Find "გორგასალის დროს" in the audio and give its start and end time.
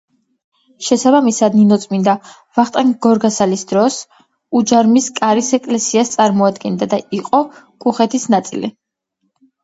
3.05-3.97